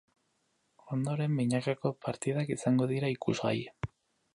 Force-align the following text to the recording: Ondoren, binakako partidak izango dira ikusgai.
Ondoren, 0.95 1.37
binakako 1.41 1.93
partidak 2.07 2.53
izango 2.59 2.89
dira 2.95 3.17
ikusgai. 3.19 3.57